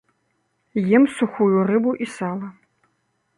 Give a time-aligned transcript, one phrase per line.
[0.99, 2.49] Ем сухую рыбу і сала.